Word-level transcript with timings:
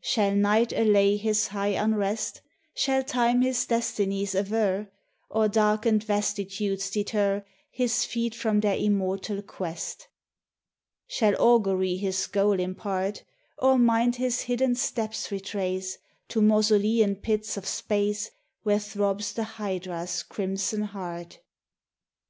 Shall 0.00 0.34
night 0.34 0.72
allay 0.72 1.18
his 1.18 1.48
high 1.48 1.74
unrest? 1.78 2.40
Shall 2.72 3.02
Time 3.02 3.42
his 3.42 3.66
destinies 3.66 4.34
aver, 4.34 4.90
Or 5.28 5.46
darkened 5.46 6.04
vastitude 6.04 6.82
deter 6.90 7.44
His 7.70 8.02
feet 8.06 8.34
from 8.34 8.60
their 8.60 8.76
immortal 8.78 9.42
quest? 9.42 10.08
Shall 11.06 11.34
augury 11.38 11.96
his 11.98 12.26
goal 12.28 12.58
impart, 12.58 13.24
Or 13.58 13.78
mind 13.78 14.16
his 14.16 14.40
hidden 14.40 14.74
steps 14.74 15.30
retrace 15.30 15.98
To 16.28 16.40
mausolean 16.40 17.16
pits 17.16 17.58
of 17.58 17.66
space 17.66 18.30
Where 18.62 18.80
throbs 18.80 19.34
the 19.34 19.44
Hydra's 19.44 20.22
crimson 20.22 20.80
heart? 20.80 21.40